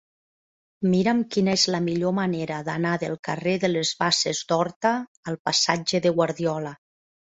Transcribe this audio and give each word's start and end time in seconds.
Mira'm 0.93 1.19
quina 1.35 1.53
és 1.57 1.65
la 1.75 1.81
millor 1.87 2.15
manera 2.21 2.57
d'anar 2.69 2.93
del 3.03 3.13
carrer 3.29 3.53
de 3.65 3.71
les 3.75 3.91
Basses 4.03 4.41
d'Horta 4.53 4.95
al 5.33 5.39
passatge 5.51 6.03
de 6.07 6.15
Guardiola. 6.17 6.73